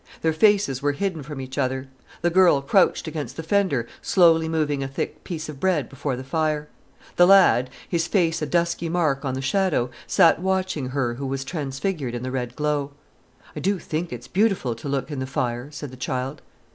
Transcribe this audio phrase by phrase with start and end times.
[0.23, 1.87] Their faces were hidden from each other.
[2.23, 6.23] The girl crouched against the fender slowly moving a thick piece of bread before the
[6.23, 6.69] fire.
[7.17, 11.43] The lad, his face a dusky mark on the shadow, sat watching her who was
[11.43, 12.93] transfigured in the red glow.
[13.55, 16.41] "I do think it's beautiful to look in the fire," said the child.